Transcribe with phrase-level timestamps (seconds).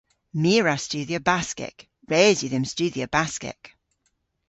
[0.41, 1.77] My a wra studhya Baskek.
[2.11, 3.61] Res yw dhymm studhya Baskek.